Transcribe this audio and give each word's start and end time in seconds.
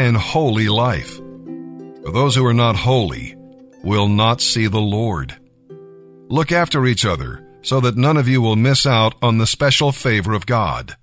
and 0.00 0.16
holy 0.16 0.66
life. 0.66 1.18
For 2.02 2.10
those 2.10 2.34
who 2.34 2.46
are 2.46 2.54
not 2.54 2.74
holy 2.74 3.36
will 3.84 4.08
not 4.08 4.40
see 4.40 4.66
the 4.66 4.80
Lord. 4.80 5.36
Look 6.30 6.50
after 6.50 6.86
each 6.86 7.04
other 7.04 7.46
so 7.60 7.80
that 7.80 7.98
none 7.98 8.16
of 8.16 8.26
you 8.26 8.40
will 8.40 8.56
miss 8.56 8.86
out 8.86 9.14
on 9.20 9.36
the 9.36 9.46
special 9.46 9.92
favor 9.92 10.32
of 10.32 10.46
God. 10.46 10.96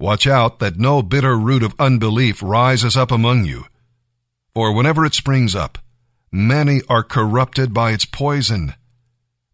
Watch 0.00 0.26
out 0.26 0.58
that 0.60 0.78
no 0.78 1.02
bitter 1.02 1.36
root 1.36 1.62
of 1.62 1.74
unbelief 1.78 2.42
rises 2.42 2.96
up 2.96 3.10
among 3.10 3.44
you. 3.44 3.66
For 4.54 4.72
whenever 4.72 5.04
it 5.04 5.12
springs 5.12 5.54
up, 5.54 5.76
many 6.32 6.80
are 6.88 7.02
corrupted 7.02 7.74
by 7.74 7.90
its 7.90 8.06
poison. 8.06 8.72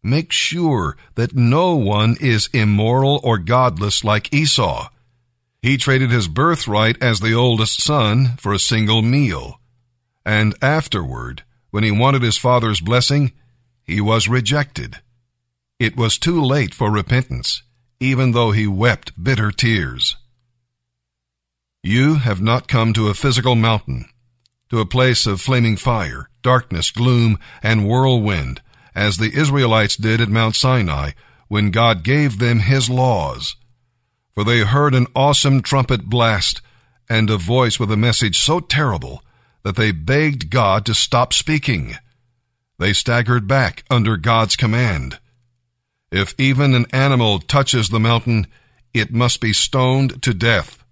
Make 0.00 0.30
sure 0.30 0.96
that 1.16 1.34
no 1.34 1.74
one 1.74 2.16
is 2.20 2.48
immoral 2.52 3.20
or 3.24 3.38
godless 3.38 4.04
like 4.04 4.32
Esau. 4.32 4.90
He 5.64 5.78
traded 5.78 6.10
his 6.10 6.28
birthright 6.28 7.02
as 7.02 7.20
the 7.20 7.32
oldest 7.32 7.80
son 7.80 8.36
for 8.36 8.52
a 8.52 8.58
single 8.58 9.00
meal. 9.00 9.62
And 10.22 10.54
afterward, 10.60 11.42
when 11.70 11.82
he 11.82 11.90
wanted 11.90 12.20
his 12.20 12.36
father's 12.36 12.82
blessing, 12.82 13.32
he 13.82 13.98
was 13.98 14.28
rejected. 14.28 15.00
It 15.78 15.96
was 15.96 16.18
too 16.18 16.44
late 16.44 16.74
for 16.74 16.90
repentance, 16.90 17.62
even 17.98 18.32
though 18.32 18.50
he 18.50 18.66
wept 18.66 19.12
bitter 19.24 19.50
tears. 19.50 20.16
You 21.82 22.16
have 22.16 22.42
not 22.42 22.68
come 22.68 22.92
to 22.92 23.08
a 23.08 23.14
physical 23.14 23.54
mountain, 23.54 24.04
to 24.68 24.80
a 24.80 24.86
place 24.86 25.24
of 25.26 25.40
flaming 25.40 25.78
fire, 25.78 26.28
darkness, 26.42 26.90
gloom, 26.90 27.38
and 27.62 27.88
whirlwind, 27.88 28.60
as 28.94 29.16
the 29.16 29.32
Israelites 29.32 29.96
did 29.96 30.20
at 30.20 30.28
Mount 30.28 30.56
Sinai 30.56 31.12
when 31.48 31.70
God 31.70 32.02
gave 32.04 32.38
them 32.38 32.58
his 32.58 32.90
laws. 32.90 33.56
For 34.34 34.44
they 34.44 34.60
heard 34.60 34.94
an 34.94 35.06
awesome 35.14 35.62
trumpet 35.62 36.06
blast 36.06 36.60
and 37.08 37.30
a 37.30 37.36
voice 37.36 37.78
with 37.78 37.90
a 37.92 37.96
message 37.96 38.38
so 38.38 38.60
terrible 38.60 39.22
that 39.62 39.76
they 39.76 39.92
begged 39.92 40.50
God 40.50 40.84
to 40.86 40.94
stop 40.94 41.32
speaking. 41.32 41.96
They 42.78 42.92
staggered 42.92 43.46
back 43.46 43.84
under 43.88 44.16
God's 44.16 44.56
command. 44.56 45.18
If 46.10 46.34
even 46.38 46.74
an 46.74 46.86
animal 46.92 47.38
touches 47.38 47.88
the 47.88 48.00
mountain, 48.00 48.46
it 48.92 49.12
must 49.12 49.40
be 49.40 49.52
stoned 49.52 50.22
to 50.22 50.34
death. 50.34 50.84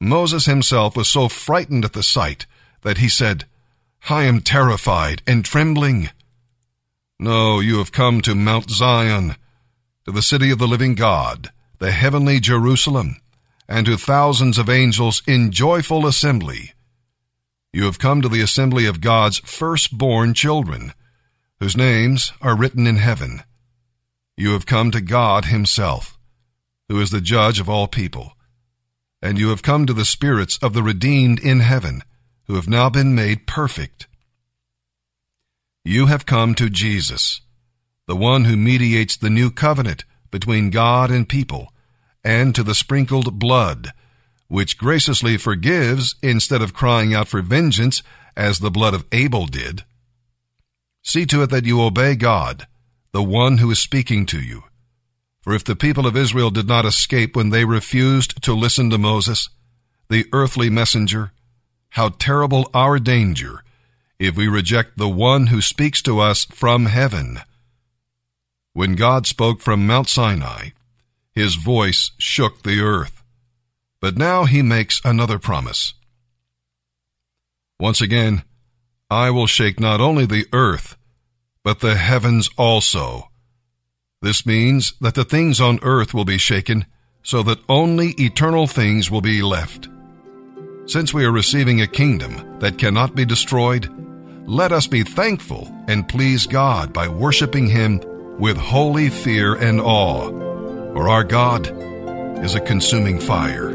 Moses 0.00 0.46
himself 0.46 0.96
was 0.96 1.08
so 1.08 1.28
frightened 1.28 1.84
at 1.84 1.92
the 1.92 2.02
sight 2.02 2.46
that 2.82 2.98
he 2.98 3.08
said, 3.08 3.44
I 4.08 4.24
am 4.24 4.40
terrified 4.40 5.22
and 5.26 5.44
trembling. 5.44 6.10
No, 7.18 7.60
you 7.60 7.78
have 7.78 7.92
come 7.92 8.22
to 8.22 8.34
Mount 8.34 8.70
Zion, 8.70 9.36
to 10.06 10.12
the 10.12 10.22
city 10.22 10.50
of 10.50 10.58
the 10.58 10.68
living 10.68 10.94
God, 10.94 11.52
the 11.80 11.92
heavenly 11.92 12.38
Jerusalem, 12.38 13.16
and 13.66 13.86
to 13.86 13.96
thousands 13.96 14.58
of 14.58 14.68
angels 14.68 15.22
in 15.26 15.50
joyful 15.50 16.06
assembly. 16.06 16.72
You 17.72 17.84
have 17.84 17.98
come 17.98 18.20
to 18.20 18.28
the 18.28 18.42
assembly 18.42 18.84
of 18.84 19.00
God's 19.00 19.38
firstborn 19.38 20.34
children, 20.34 20.92
whose 21.58 21.76
names 21.76 22.32
are 22.42 22.56
written 22.56 22.86
in 22.86 22.96
heaven. 22.96 23.44
You 24.36 24.52
have 24.52 24.66
come 24.66 24.90
to 24.90 25.00
God 25.00 25.46
Himself, 25.46 26.18
who 26.90 27.00
is 27.00 27.10
the 27.10 27.20
judge 27.20 27.58
of 27.58 27.70
all 27.70 27.88
people. 27.88 28.32
And 29.22 29.38
you 29.38 29.48
have 29.48 29.62
come 29.62 29.86
to 29.86 29.94
the 29.94 30.04
spirits 30.04 30.58
of 30.62 30.74
the 30.74 30.82
redeemed 30.82 31.40
in 31.40 31.60
heaven, 31.60 32.02
who 32.46 32.56
have 32.56 32.68
now 32.68 32.90
been 32.90 33.14
made 33.14 33.46
perfect. 33.46 34.06
You 35.82 36.06
have 36.06 36.26
come 36.26 36.54
to 36.56 36.68
Jesus, 36.68 37.40
the 38.06 38.16
one 38.16 38.44
who 38.44 38.56
mediates 38.56 39.16
the 39.16 39.30
new 39.30 39.50
covenant 39.50 40.04
between 40.30 40.70
God 40.70 41.10
and 41.10 41.28
people, 41.28 41.72
and 42.24 42.54
to 42.54 42.62
the 42.62 42.74
sprinkled 42.74 43.38
blood, 43.38 43.92
which 44.48 44.78
graciously 44.78 45.36
forgives 45.36 46.14
instead 46.22 46.62
of 46.62 46.74
crying 46.74 47.14
out 47.14 47.28
for 47.28 47.42
vengeance 47.42 48.02
as 48.36 48.58
the 48.58 48.70
blood 48.70 48.94
of 48.94 49.06
Abel 49.12 49.46
did. 49.46 49.84
See 51.02 51.26
to 51.26 51.42
it 51.42 51.50
that 51.50 51.64
you 51.64 51.80
obey 51.80 52.14
God, 52.14 52.66
the 53.12 53.22
one 53.22 53.58
who 53.58 53.70
is 53.70 53.78
speaking 53.78 54.26
to 54.26 54.40
you. 54.40 54.64
For 55.42 55.54
if 55.54 55.64
the 55.64 55.76
people 55.76 56.06
of 56.06 56.16
Israel 56.16 56.50
did 56.50 56.68
not 56.68 56.84
escape 56.84 57.34
when 57.34 57.50
they 57.50 57.64
refused 57.64 58.42
to 58.42 58.54
listen 58.54 58.90
to 58.90 58.98
Moses, 58.98 59.48
the 60.08 60.26
earthly 60.32 60.68
messenger, 60.68 61.32
how 61.90 62.10
terrible 62.10 62.70
our 62.74 62.98
danger 62.98 63.62
if 64.18 64.36
we 64.36 64.48
reject 64.48 64.98
the 64.98 65.08
one 65.08 65.46
who 65.46 65.62
speaks 65.62 66.02
to 66.02 66.20
us 66.20 66.44
from 66.44 66.86
heaven. 66.86 67.40
When 68.72 68.94
God 68.94 69.26
spoke 69.26 69.60
from 69.60 69.86
Mount 69.86 70.08
Sinai, 70.08 70.70
his 71.34 71.56
voice 71.56 72.12
shook 72.18 72.62
the 72.62 72.80
earth. 72.80 73.22
But 74.00 74.16
now 74.16 74.44
he 74.44 74.62
makes 74.62 75.00
another 75.04 75.38
promise. 75.38 75.94
Once 77.78 78.00
again, 78.00 78.44
I 79.10 79.30
will 79.30 79.46
shake 79.46 79.80
not 79.80 80.00
only 80.00 80.24
the 80.24 80.46
earth, 80.52 80.96
but 81.64 81.80
the 81.80 81.96
heavens 81.96 82.48
also. 82.56 83.30
This 84.22 84.46
means 84.46 84.94
that 85.00 85.14
the 85.14 85.24
things 85.24 85.60
on 85.60 85.80
earth 85.82 86.14
will 86.14 86.24
be 86.24 86.38
shaken, 86.38 86.86
so 87.22 87.42
that 87.42 87.58
only 87.68 88.10
eternal 88.18 88.66
things 88.66 89.10
will 89.10 89.20
be 89.20 89.42
left. 89.42 89.88
Since 90.86 91.12
we 91.12 91.24
are 91.24 91.32
receiving 91.32 91.80
a 91.80 91.86
kingdom 91.86 92.58
that 92.60 92.78
cannot 92.78 93.14
be 93.14 93.24
destroyed, 93.24 93.88
let 94.46 94.72
us 94.72 94.86
be 94.86 95.02
thankful 95.02 95.74
and 95.88 96.08
please 96.08 96.46
God 96.46 96.92
by 96.92 97.08
worshiping 97.08 97.66
Him 97.66 98.00
with 98.38 98.56
holy 98.56 99.10
fear 99.10 99.54
and 99.54 99.80
awe, 99.80 100.28
for 100.92 101.08
our 101.08 101.24
God 101.24 101.68
is 102.44 102.54
a 102.54 102.60
consuming 102.60 103.20
fire. 103.20 103.70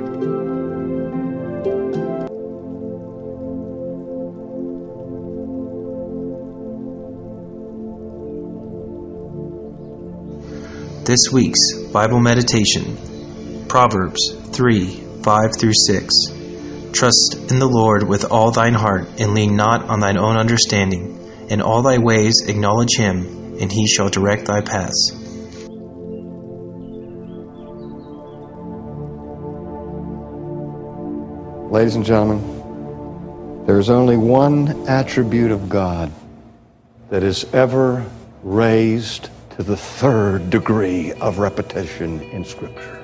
This 11.06 11.32
week's 11.32 11.74
Bible 11.94 12.20
meditation 12.20 12.98
Proverbs 13.68 14.34
3 14.54 15.04
5 15.22 15.58
through 15.60 15.74
6. 15.74 16.14
Trust 16.94 17.52
in 17.52 17.60
the 17.60 17.68
Lord 17.68 18.08
with 18.08 18.32
all 18.32 18.52
thine 18.52 18.74
heart, 18.74 19.08
and 19.20 19.34
lean 19.34 19.56
not 19.56 19.90
on 19.90 20.00
thine 20.00 20.18
own 20.18 20.38
understanding. 20.38 21.20
In 21.50 21.62
all 21.62 21.82
thy 21.82 21.98
ways 21.98 22.46
acknowledge 22.48 22.96
him, 22.96 23.45
and 23.60 23.72
he 23.72 23.88
shall 23.88 24.10
direct 24.10 24.46
thy 24.46 24.62
paths. 24.62 25.12
Ladies 31.72 31.96
and 31.96 32.06
gentlemen, 32.06 33.66
there 33.66 33.80
is 33.80 33.90
only 33.90 34.18
one 34.18 34.88
attribute 34.88 35.52
of 35.52 35.68
God 35.68 36.12
that 37.10 37.24
is 37.24 37.46
ever 37.54 38.06
raised 38.44 39.30
to 39.52 39.64
the 39.64 39.76
third 39.76 40.50
degree 40.50 41.12
of 41.14 41.40
repetition 41.40 42.22
in 42.22 42.46
Scripture. 42.46 43.02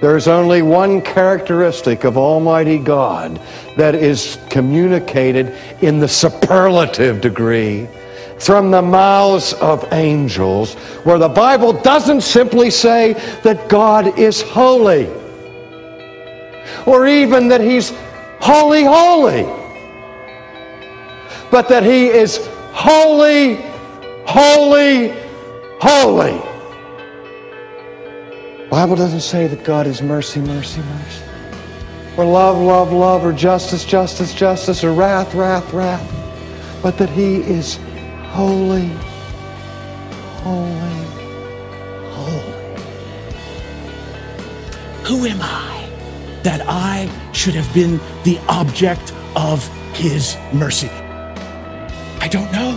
There 0.00 0.16
is 0.16 0.28
only 0.28 0.62
one 0.62 1.00
characteristic 1.00 2.04
of 2.04 2.18
Almighty 2.18 2.78
God 2.78 3.40
that 3.76 3.94
is 3.94 4.38
communicated 4.50 5.56
in 5.80 6.00
the 6.00 6.08
superlative 6.08 7.20
degree 7.20 7.86
from 8.42 8.72
the 8.72 8.82
mouths 8.82 9.52
of 9.54 9.86
angels, 9.92 10.74
where 11.04 11.18
the 11.18 11.28
Bible 11.28 11.72
doesn't 11.72 12.22
simply 12.22 12.70
say 12.70 13.12
that 13.44 13.68
God 13.68 14.18
is 14.18 14.42
holy, 14.42 15.06
or 16.84 17.06
even 17.06 17.46
that 17.48 17.60
He's 17.60 17.92
holy, 18.40 18.82
holy, 18.82 19.44
but 21.52 21.68
that 21.68 21.84
He 21.84 22.06
is 22.06 22.44
holy, 22.72 23.54
holy, 24.26 25.14
holy. 25.80 26.42
Bible 28.70 28.96
doesn't 28.96 29.20
say 29.20 29.46
that 29.46 29.62
God 29.62 29.86
is 29.86 30.02
mercy, 30.02 30.40
mercy, 30.40 30.80
mercy. 30.80 31.22
Or 32.16 32.24
love, 32.24 32.58
love, 32.58 32.92
love, 32.92 33.24
or 33.24 33.32
justice, 33.32 33.84
justice, 33.84 34.34
justice, 34.34 34.82
or 34.82 34.92
wrath, 34.92 35.32
wrath, 35.32 35.72
wrath. 35.72 36.82
But 36.82 36.98
that 36.98 37.08
He 37.10 37.36
is 37.36 37.78
holy, 38.32 38.88
holy, 40.40 41.04
holy. 42.08 42.54
Who 45.04 45.26
am 45.26 45.38
I 45.42 45.86
that 46.42 46.62
I 46.66 47.10
should 47.32 47.54
have 47.54 47.72
been 47.74 48.00
the 48.24 48.38
object 48.48 49.12
of 49.36 49.68
His 49.92 50.38
mercy? 50.54 50.88
I 52.20 52.28
don't 52.28 52.50
know. 52.52 52.76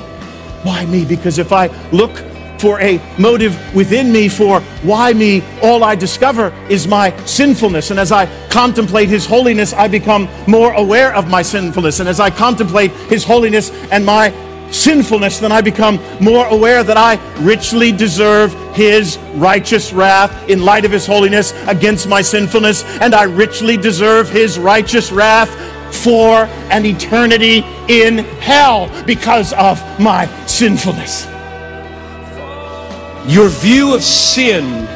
Why 0.63 0.85
me? 0.87 1.05
Because 1.05 1.39
if 1.39 1.53
I 1.53 1.67
look 1.91 2.11
for 2.59 2.81
a 2.81 2.99
motive 3.17 3.55
within 3.73 4.11
me 4.11 4.27
for 4.27 4.59
why 4.83 5.13
me, 5.13 5.41
all 5.63 5.85
I 5.85 5.95
discover 5.95 6.53
is 6.69 6.85
my 6.85 7.15
sinfulness. 7.25 7.91
And 7.91 7.99
as 7.99 8.11
I 8.11 8.25
contemplate 8.49 9.07
His 9.07 9.25
holiness, 9.25 9.71
I 9.71 9.87
become 9.87 10.27
more 10.47 10.73
aware 10.73 11.15
of 11.15 11.29
my 11.29 11.41
sinfulness. 11.41 12.01
And 12.01 12.09
as 12.09 12.19
I 12.19 12.29
contemplate 12.29 12.91
His 12.91 13.23
holiness 13.23 13.71
and 13.89 14.05
my 14.05 14.33
sinfulness, 14.71 15.39
then 15.39 15.51
I 15.51 15.62
become 15.62 16.00
more 16.19 16.45
aware 16.47 16.83
that 16.83 16.97
I 16.97 17.15
richly 17.39 17.91
deserve 17.91 18.53
His 18.75 19.17
righteous 19.35 19.94
wrath 19.94 20.50
in 20.50 20.63
light 20.63 20.85
of 20.85 20.91
His 20.91 21.06
holiness 21.06 21.53
against 21.67 22.07
my 22.07 22.21
sinfulness, 22.21 22.83
and 23.01 23.15
I 23.15 23.23
richly 23.23 23.77
deserve 23.77 24.29
His 24.29 24.59
righteous 24.59 25.12
wrath 25.12 25.50
for 26.03 26.45
an 26.71 26.85
eternity 26.85 27.63
in 27.88 28.19
hell 28.39 28.89
because 29.06 29.53
of 29.53 29.79
my 30.00 30.27
sinfulness. 30.45 31.25
Your 33.27 33.50
view 33.50 33.95
of 33.95 34.03
sin 34.03 34.88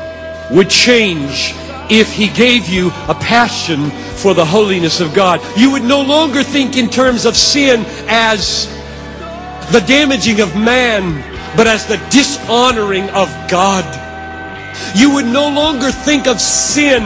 would 0.52 0.70
change 0.70 1.54
if 1.90 2.12
He 2.12 2.28
gave 2.30 2.68
you 2.68 2.88
a 3.08 3.16
passion 3.16 3.90
for 4.18 4.34
the 4.34 4.46
holiness 4.46 5.00
of 5.00 5.14
God. 5.14 5.42
You 5.58 5.72
would 5.72 5.84
no 5.84 6.02
longer 6.02 6.44
think 6.44 6.78
in 6.78 6.90
terms 6.90 7.26
of 7.26 7.36
sin 7.36 7.86
as 8.08 8.68
the 9.72 9.82
damaging 9.82 10.42
of 10.42 10.56
man, 10.56 11.22
but 11.56 11.68
as 11.68 11.86
the 11.86 11.98
dishonoring 12.10 13.10
of 13.12 13.30
God. 13.50 13.86
You 14.96 15.14
would 15.14 15.26
no 15.26 15.50
longer 15.50 15.92
think 15.92 16.28
of 16.28 16.40
sin 16.40 17.04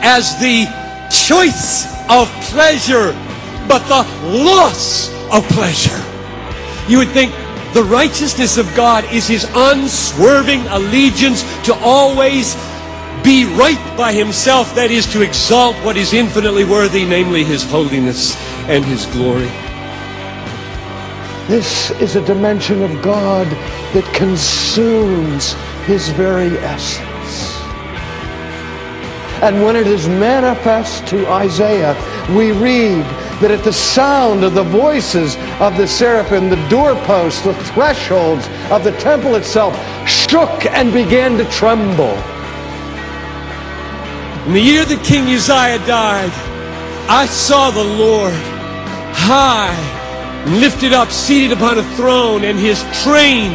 as 0.00 0.38
the 0.40 0.66
choice 1.10 1.86
of 2.08 2.28
pleasure, 2.50 3.12
but 3.66 3.82
the 3.88 4.06
loss 4.44 5.10
of 5.32 5.46
pleasure. 5.48 6.02
You 6.88 6.98
would 6.98 7.10
think 7.10 7.32
the 7.74 7.84
righteousness 7.84 8.56
of 8.56 8.72
God 8.74 9.04
is 9.12 9.26
his 9.26 9.46
unswerving 9.54 10.60
allegiance 10.68 11.42
to 11.64 11.74
always 11.74 12.54
be 13.22 13.44
right 13.44 13.96
by 13.96 14.12
himself, 14.12 14.74
that 14.74 14.90
is, 14.90 15.04
to 15.12 15.22
exalt 15.22 15.76
what 15.84 15.96
is 15.96 16.14
infinitely 16.14 16.64
worthy, 16.64 17.04
namely 17.04 17.44
his 17.44 17.64
holiness 17.64 18.36
and 18.68 18.84
his 18.84 19.04
glory. 19.06 19.67
This 21.48 21.90
is 21.92 22.14
a 22.14 22.20
dimension 22.20 22.82
of 22.82 23.00
God 23.00 23.46
that 23.94 24.04
consumes 24.14 25.54
his 25.86 26.10
very 26.10 26.50
essence. 26.58 27.54
And 29.42 29.64
when 29.64 29.74
it 29.74 29.86
is 29.86 30.06
manifest 30.08 31.06
to 31.06 31.26
Isaiah, 31.26 31.94
we 32.36 32.52
read 32.52 33.02
that 33.40 33.50
at 33.50 33.64
the 33.64 33.72
sound 33.72 34.44
of 34.44 34.52
the 34.52 34.62
voices 34.62 35.36
of 35.58 35.78
the 35.78 35.88
seraphim, 35.88 36.50
the 36.50 36.68
doorposts, 36.68 37.40
the 37.40 37.54
thresholds 37.72 38.46
of 38.70 38.84
the 38.84 38.92
temple 38.98 39.34
itself 39.36 39.74
shook 40.06 40.66
and 40.66 40.92
began 40.92 41.38
to 41.38 41.46
tremble. 41.46 42.12
In 44.48 44.52
the 44.52 44.60
year 44.60 44.84
that 44.84 45.02
King 45.02 45.24
Uzziah 45.34 45.78
died, 45.86 46.30
I 47.08 47.24
saw 47.24 47.70
the 47.70 47.84
Lord 47.84 48.34
high 49.14 49.97
lifted 50.48 50.92
up, 50.92 51.10
seated 51.10 51.52
upon 51.52 51.78
a 51.78 51.82
throne, 51.96 52.44
and 52.44 52.58
his 52.58 52.82
train, 53.02 53.52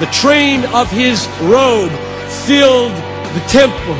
the 0.00 0.08
train 0.12 0.64
of 0.74 0.90
his 0.90 1.26
robe, 1.42 1.90
filled 2.46 2.92
the 3.34 3.44
temple. 3.48 3.94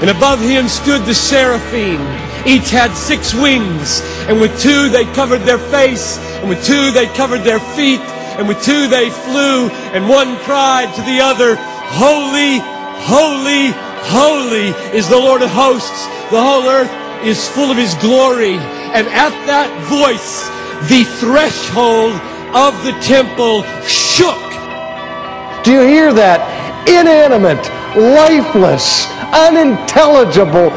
And 0.00 0.10
above 0.10 0.40
him 0.40 0.68
stood 0.68 1.02
the 1.02 1.14
seraphim. 1.14 2.00
Each 2.46 2.70
had 2.70 2.92
six 2.94 3.34
wings, 3.34 4.02
and 4.28 4.40
with 4.40 4.60
two 4.60 4.88
they 4.88 5.04
covered 5.14 5.40
their 5.40 5.58
face, 5.58 6.18
and 6.40 6.48
with 6.48 6.64
two 6.64 6.90
they 6.92 7.06
covered 7.14 7.42
their 7.42 7.60
feet, 7.60 8.00
and 8.38 8.46
with 8.46 8.62
two 8.62 8.88
they 8.88 9.10
flew, 9.10 9.68
and 9.94 10.08
one 10.08 10.36
cried 10.38 10.92
to 10.94 11.02
the 11.02 11.20
other, 11.20 11.56
Holy, 11.88 12.58
holy, 13.02 13.72
holy 14.06 14.68
is 14.96 15.08
the 15.08 15.18
Lord 15.18 15.42
of 15.42 15.50
hosts. 15.50 16.06
The 16.30 16.42
whole 16.42 16.68
earth 16.68 16.90
is 17.24 17.48
full 17.48 17.70
of 17.70 17.76
his 17.76 17.94
glory. 17.94 18.54
And 18.94 19.06
at 19.08 19.34
that 19.46 19.70
voice, 19.88 20.50
the 20.88 21.04
threshold 21.18 22.14
of 22.54 22.72
the 22.84 22.92
temple 23.00 23.62
shook. 23.84 24.46
Do 25.64 25.72
you 25.72 25.82
hear 25.82 26.12
that? 26.12 26.40
Inanimate, 26.86 27.66
lifeless, 27.96 29.10
unintelligible 29.34 30.70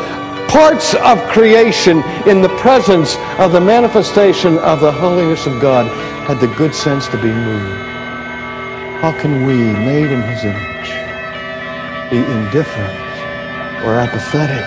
parts 0.49 0.95
of 0.95 1.21
creation 1.29 2.01
in 2.25 2.41
the 2.41 2.49
presence 2.57 3.15
of 3.37 3.51
the 3.51 3.61
manifestation 3.61 4.57
of 4.57 4.79
the 4.79 4.91
holiness 4.91 5.45
of 5.45 5.61
God 5.61 5.85
had 6.27 6.39
the 6.39 6.53
good 6.55 6.73
sense 6.73 7.07
to 7.09 7.17
be 7.17 7.31
moved. 7.31 7.85
How 9.01 9.11
can 9.21 9.45
we, 9.45 9.55
made 9.55 10.11
in 10.11 10.21
his 10.23 10.43
image, 10.43 10.89
be 12.09 12.17
indifferent 12.17 12.97
or 13.85 13.93
apathetic 13.95 14.65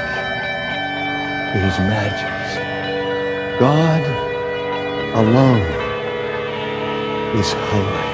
to 1.52 1.58
his 1.58 1.78
majesty? 1.80 2.62
God 3.58 4.21
alone 5.14 5.60
is 7.36 7.52
holy. 7.52 8.12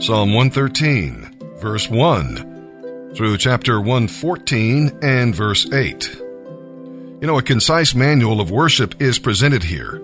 Psalm 0.00 0.32
113, 0.34 1.38
verse 1.58 1.90
1, 1.90 3.12
through 3.14 3.36
chapter 3.36 3.80
114 3.80 5.00
and 5.02 5.34
verse 5.34 5.70
8. 5.70 6.16
You 7.20 7.26
know, 7.26 7.38
a 7.38 7.42
concise 7.42 7.94
manual 7.94 8.40
of 8.40 8.50
worship 8.50 9.02
is 9.02 9.18
presented 9.18 9.64
here. 9.64 10.00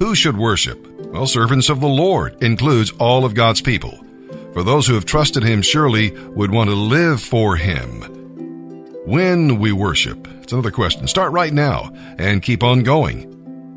Who 0.00 0.14
should 0.14 0.36
worship? 0.36 0.93
Well, 1.14 1.28
servants 1.28 1.68
of 1.68 1.78
the 1.78 1.86
Lord 1.86 2.42
includes 2.42 2.90
all 2.98 3.24
of 3.24 3.34
God's 3.34 3.60
people. 3.60 4.04
For 4.52 4.64
those 4.64 4.88
who 4.88 4.94
have 4.94 5.04
trusted 5.04 5.44
Him 5.44 5.62
surely 5.62 6.10
would 6.10 6.50
want 6.50 6.70
to 6.70 6.74
live 6.74 7.22
for 7.22 7.54
Him. 7.54 8.00
When 9.06 9.60
we 9.60 9.70
worship, 9.70 10.26
it's 10.42 10.52
another 10.52 10.72
question. 10.72 11.06
Start 11.06 11.30
right 11.30 11.52
now 11.52 11.92
and 12.18 12.42
keep 12.42 12.64
on 12.64 12.82
going. 12.82 13.30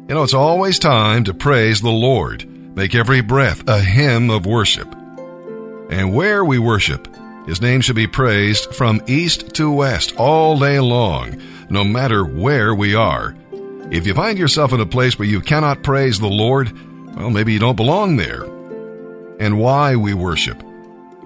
You 0.10 0.16
know, 0.16 0.24
it's 0.24 0.34
always 0.34 0.80
time 0.80 1.26
to 1.26 1.34
praise 1.36 1.80
the 1.80 1.92
Lord. 1.92 2.44
Make 2.76 2.96
every 2.96 3.22
breath 3.22 3.62
a 3.70 3.82
hymn 3.82 4.32
of 4.32 4.48
worship. 4.48 4.92
And 5.92 6.16
where 6.16 6.44
we 6.44 6.58
worship, 6.58 7.08
His 7.46 7.62
name 7.62 7.82
should 7.82 7.96
be 7.96 8.08
praised 8.08 8.74
from 8.74 9.00
east 9.06 9.54
to 9.58 9.72
west 9.72 10.16
all 10.18 10.58
day 10.58 10.80
long, 10.80 11.40
no 11.70 11.84
matter 11.84 12.26
where 12.26 12.74
we 12.74 12.96
are. 12.96 13.36
If 13.92 14.08
you 14.08 14.16
find 14.16 14.40
yourself 14.40 14.74
in 14.74 14.80
a 14.80 14.88
place 14.88 15.20
where 15.20 15.28
you 15.28 15.40
cannot 15.40 15.84
praise 15.84 16.20
the 16.20 16.28
Lord, 16.28 16.74
well, 17.18 17.32
maybe 17.32 17.52
you 17.52 17.60
don't 17.60 17.76
belong 17.76 18.16
there. 18.16 18.44
And 19.40 19.60
why 19.60 19.96
we 19.96 20.14
worship? 20.14 20.64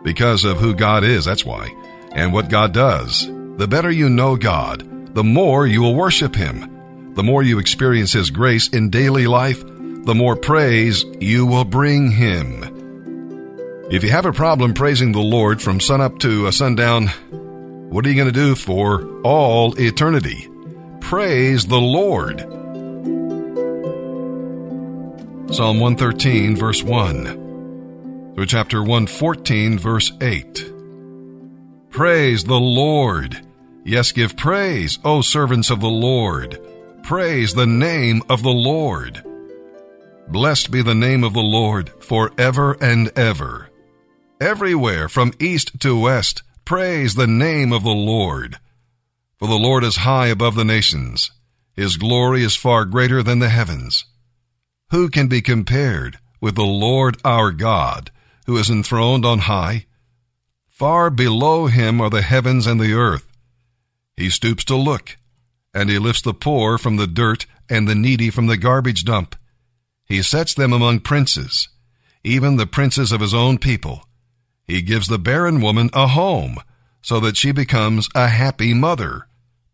Because 0.04 0.46
of 0.46 0.58
who 0.58 0.74
God 0.74 1.04
is, 1.04 1.26
that's 1.26 1.46
why. 1.46 1.70
And 2.14 2.34
what 2.34 2.50
God 2.50 2.74
does. 2.74 3.28
The 3.58 3.68
better 3.68 3.92
you 3.92 4.10
know 4.10 4.36
God, 4.36 5.14
the 5.14 5.24
more 5.24 5.68
you 5.68 5.82
will 5.82 5.96
worship 5.96 6.36
Him. 6.36 7.14
The 7.14 7.24
more 7.24 7.44
you 7.44 7.60
experience 7.60 8.14
His 8.14 8.30
grace 8.30 8.70
in 8.70 8.90
daily 8.90 9.28
life, 9.28 9.62
the 9.62 10.16
more 10.16 10.36
praise 10.36 11.04
you 11.20 11.46
will 11.46 11.66
bring 11.66 12.12
Him. 12.12 12.64
If 13.92 14.04
you 14.04 14.12
have 14.12 14.26
a 14.26 14.32
problem 14.32 14.74
praising 14.74 15.12
the 15.12 15.20
Lord 15.20 15.62
from 15.62 15.82
sunup 15.82 16.20
to 16.20 16.48
a 16.48 16.54
sundown, 16.54 17.08
what 17.90 18.06
are 18.06 18.10
you 18.10 18.16
going 18.16 18.28
to 18.28 18.32
do 18.32 18.56
for 18.56 19.06
all 19.24 19.78
eternity? 19.78 20.50
Praise 21.02 21.66
the 21.66 21.82
Lord. 21.82 22.61
Psalm 25.52 25.82
113, 25.82 26.56
verse 26.56 26.82
1 26.82 28.34
through 28.36 28.46
chapter 28.46 28.80
114, 28.82 29.78
verse 29.78 30.14
8. 30.22 30.72
Praise 31.90 32.46
the 32.46 32.60
Lord. 32.60 33.46
Yes, 33.84 34.14
give 34.14 34.38
praise, 34.38 34.98
O 35.04 35.22
servants 35.22 35.70
of 35.70 35.82
the 35.82 35.90
Lord. 35.90 36.58
Praise 37.04 37.54
the 37.54 37.66
name 37.66 38.24
of 38.30 38.44
the 38.44 38.50
Lord. 38.50 39.22
Blessed 40.30 40.72
be 40.72 40.82
the 40.82 40.96
name 40.96 41.26
of 41.26 41.34
the 41.34 41.42
Lord 41.42 41.92
forever 42.02 42.78
and 42.80 43.12
ever. 43.18 43.70
Everywhere 44.40 45.10
from 45.10 45.34
east 45.38 45.82
to 45.82 46.00
west, 46.00 46.44
praise 46.64 47.16
the 47.16 47.28
name 47.28 47.74
of 47.74 47.84
the 47.84 47.90
Lord. 47.90 48.58
For 49.38 49.50
the 49.50 49.56
Lord 49.56 49.84
is 49.84 49.98
high 49.98 50.28
above 50.28 50.56
the 50.56 50.64
nations. 50.64 51.30
His 51.76 51.98
glory 51.98 52.42
is 52.42 52.56
far 52.56 52.86
greater 52.86 53.22
than 53.22 53.40
the 53.40 53.50
heavens. 53.50 54.06
Who 54.92 55.10
can 55.10 55.28
be 55.28 55.42
compared 55.42 56.20
with 56.42 56.56
the 56.56 56.66
Lord 56.66 57.18
our 57.24 57.54
God, 57.54 58.12
who 58.46 58.58
is 58.58 58.70
enthroned 58.70 59.26
on 59.26 59.40
high? 59.40 59.86
Far 60.68 61.10
below 61.10 61.68
him 61.68 62.02
are 62.02 62.10
the 62.10 62.22
heavens 62.22 62.68
and 62.68 62.78
the 62.78 62.94
earth. 62.94 63.26
He 64.18 64.30
stoops 64.30 64.66
to 64.66 64.76
look, 64.76 65.18
and 65.74 65.90
he 65.90 65.98
lifts 65.98 66.22
the 66.22 66.34
poor 66.34 66.78
from 66.78 66.98
the 66.98 67.08
dirt 67.08 67.46
and 67.70 67.88
the 67.88 67.96
needy 67.96 68.30
from 68.30 68.48
the 68.48 68.58
garbage 68.58 69.06
dump. 69.06 69.38
He 70.04 70.22
sets 70.22 70.54
them 70.54 70.74
among 70.74 71.00
princes, 71.00 71.70
even 72.26 72.58
the 72.58 72.68
princes 72.68 73.14
of 73.14 73.22
his 73.22 73.34
own 73.34 73.60
people. 73.60 74.04
He 74.68 74.82
gives 74.82 75.08
the 75.08 75.18
barren 75.18 75.62
woman 75.62 75.90
a 75.94 76.08
home 76.08 76.58
so 77.02 77.22
that 77.22 77.38
she 77.38 77.54
becomes 77.54 78.10
a 78.14 78.28
happy 78.28 78.74
mother. 78.74 79.28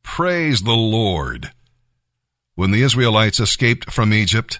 Praise 0.04 0.62
the 0.62 0.76
Lord. 0.76 1.52
When 2.54 2.70
the 2.70 2.84
Israelites 2.84 3.40
escaped 3.40 3.92
from 3.92 4.14
Egypt, 4.14 4.60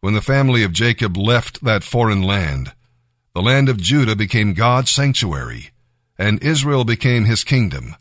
when 0.00 0.14
the 0.14 0.20
family 0.20 0.62
of 0.62 0.72
Jacob 0.72 1.16
left 1.16 1.64
that 1.64 1.84
foreign 1.84 2.22
land, 2.22 2.72
the 3.34 3.42
land 3.42 3.68
of 3.68 3.80
Judah 3.80 4.16
became 4.16 4.54
God's 4.54 4.90
sanctuary, 4.90 5.70
and 6.18 6.42
Israel 6.42 6.84
became 6.84 7.24
his 7.24 7.44
kingdom. 7.44 7.94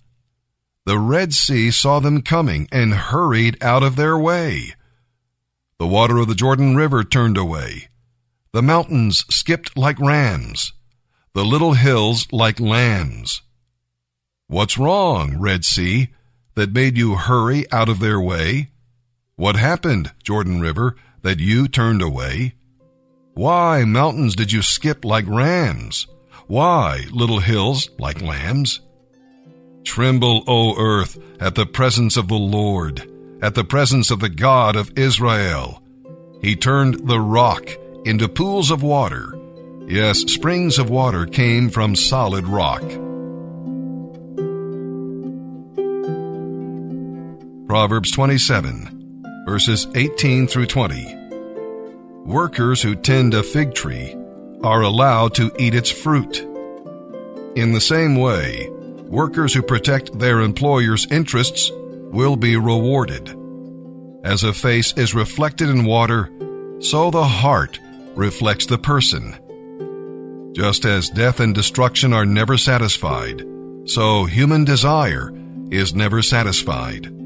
The 0.86 1.00
Red 1.00 1.34
Sea 1.34 1.70
saw 1.72 2.00
them 2.00 2.22
coming 2.22 2.68
and 2.72 2.94
hurried 2.94 3.62
out 3.62 3.84
of 3.84 3.96
their 3.96 4.18
way. 4.18 4.74
The 5.80 5.88
water 5.88 6.18
of 6.18 6.28
the 6.28 6.36
Jordan 6.36 6.76
River 6.76 7.04
turned 7.04 7.38
away. 7.38 7.90
The 8.54 8.64
mountains 8.64 9.26
skipped 9.30 9.78
like 9.78 10.00
rams, 10.00 10.74
the 11.34 11.46
little 11.46 11.74
hills 11.74 12.28
like 12.32 12.60
lambs. 12.60 13.42
What's 14.48 14.78
wrong, 14.78 15.38
Red 15.38 15.66
Sea, 15.66 16.08
that 16.56 16.74
made 16.74 16.98
you 16.98 17.16
hurry 17.16 17.72
out 17.72 17.90
of 17.90 18.00
their 18.00 18.20
way? 18.20 18.70
What 19.36 19.56
happened, 19.56 20.14
Jordan 20.24 20.62
River, 20.62 20.96
that 21.28 21.42
you 21.42 21.68
turned 21.68 22.02
away? 22.02 22.54
Why, 23.34 23.84
mountains, 23.84 24.34
did 24.34 24.54
you 24.54 24.62
skip 24.62 25.04
like 25.04 25.28
rams? 25.28 26.08
Why, 26.48 27.04
little 27.12 27.40
hills 27.40 27.90
like 28.00 28.22
lambs? 28.22 28.80
Tremble, 29.84 30.46
O 30.48 30.82
earth, 30.82 31.20
at 31.42 31.56
the 31.56 31.66
presence 31.66 32.16
of 32.16 32.30
the 32.30 32.36
Lord, 32.36 33.12
at 33.42 33.56
the 33.56 33.66
presence 33.66 34.10
of 34.10 34.22
the 34.22 34.30
God 34.30 34.78
of 34.78 34.98
Israel. 34.98 35.84
He 36.42 36.56
turned 36.56 37.10
the 37.10 37.20
rock 37.20 37.72
into 38.06 38.30
pools 38.30 38.72
of 38.72 38.82
water. 38.82 39.38
Yes, 39.86 40.20
springs 40.32 40.80
of 40.80 40.90
water 40.90 41.26
came 41.26 41.70
from 41.70 41.98
solid 41.98 42.48
rock. 42.48 42.84
Proverbs 47.68 48.12
27, 48.12 49.44
verses 49.46 49.88
18 49.94 50.48
through 50.48 50.68
20. 50.68 51.17
Workers 52.28 52.82
who 52.82 52.94
tend 52.94 53.34
a 53.34 53.42
fig 53.42 53.74
tree 53.74 54.14
are 54.62 54.82
allowed 54.82 55.34
to 55.36 55.50
eat 55.58 55.74
its 55.74 55.90
fruit. 55.90 56.40
In 57.56 57.72
the 57.72 57.80
same 57.80 58.18
way, 58.18 58.68
workers 59.06 59.54
who 59.54 59.62
protect 59.62 60.20
their 60.20 60.42
employer's 60.42 61.10
interests 61.10 61.72
will 61.74 62.36
be 62.36 62.58
rewarded. 62.58 63.34
As 64.26 64.44
a 64.44 64.52
face 64.52 64.94
is 64.98 65.16
reflected 65.16 65.70
in 65.70 65.86
water, 65.86 66.30
so 66.82 67.10
the 67.12 67.24
heart 67.24 67.80
reflects 68.14 68.66
the 68.66 68.78
person. 68.78 69.34
Just 70.54 70.84
as 70.84 71.10
death 71.10 71.40
and 71.40 71.56
destruction 71.56 72.12
are 72.12 72.26
never 72.26 72.58
satisfied, 72.58 73.42
so 73.86 74.26
human 74.26 74.66
desire 74.66 75.32
is 75.72 75.96
never 75.96 76.22
satisfied. 76.22 77.17